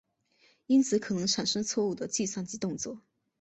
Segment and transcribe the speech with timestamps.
[0.65, 3.03] 因此可能产生错误的计算及动作。